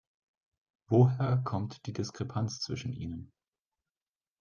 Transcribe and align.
Woher 0.89 1.37
kommt 1.43 1.85
die 1.85 1.93
Diskrepanz 1.93 2.59
zwischen 2.59 2.91
ihnen? 2.91 3.31